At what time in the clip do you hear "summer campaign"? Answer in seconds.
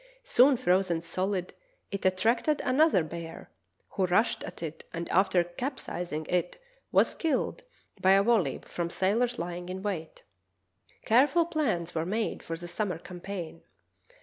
12.67-13.61